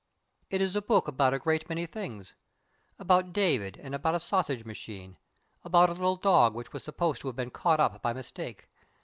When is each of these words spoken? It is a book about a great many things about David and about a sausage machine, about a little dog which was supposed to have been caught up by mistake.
It 0.49 0.61
is 0.63 0.75
a 0.75 0.81
book 0.81 1.07
about 1.07 1.35
a 1.35 1.37
great 1.37 1.69
many 1.69 1.85
things 1.85 2.33
about 2.97 3.33
David 3.33 3.77
and 3.77 3.93
about 3.93 4.15
a 4.15 4.19
sausage 4.19 4.65
machine, 4.65 5.15
about 5.63 5.89
a 5.91 5.93
little 5.93 6.15
dog 6.15 6.55
which 6.55 6.73
was 6.73 6.83
supposed 6.83 7.21
to 7.21 7.27
have 7.27 7.35
been 7.35 7.51
caught 7.51 7.79
up 7.79 8.01
by 8.01 8.11
mistake. 8.11 8.67